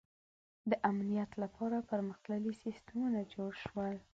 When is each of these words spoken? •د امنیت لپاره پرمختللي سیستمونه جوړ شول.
•د 0.69 0.71
امنیت 0.89 1.31
لپاره 1.43 1.85
پرمختللي 1.91 2.53
سیستمونه 2.63 3.19
جوړ 3.33 3.51
شول. 3.63 3.95